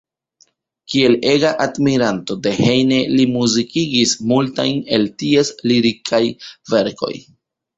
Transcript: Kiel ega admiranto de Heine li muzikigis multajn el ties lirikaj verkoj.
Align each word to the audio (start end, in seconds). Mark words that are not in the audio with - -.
Kiel 0.93 1.17
ega 1.31 1.51
admiranto 1.65 2.37
de 2.47 2.53
Heine 2.61 2.99
li 3.17 3.27
muzikigis 3.35 4.15
multajn 4.33 4.83
el 4.99 5.07
ties 5.21 5.53
lirikaj 5.73 6.23
verkoj. 6.75 7.15